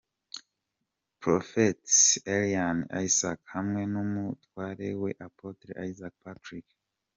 Prophetess 1.21 1.97
Eliane 2.33 2.83
Isaac 3.05 3.39
hamwe 3.55 3.81
n'umutware 3.91 4.87
we 5.01 5.09
Apotre 5.27 5.71
Isaac 5.87 6.15
Patrick. 6.23 6.67